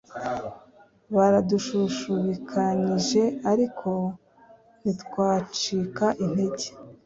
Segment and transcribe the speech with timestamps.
[1.15, 3.89] Baradushushubikanyije ariko
[4.79, 6.67] ntitwaciaka intege